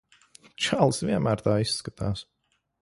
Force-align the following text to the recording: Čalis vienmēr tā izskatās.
Čalis 0.63 1.03
vienmēr 1.11 1.45
tā 1.49 1.57
izskatās. 1.67 2.29